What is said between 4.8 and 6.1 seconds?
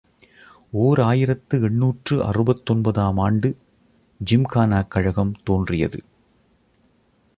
கழகம் தோன்றியது.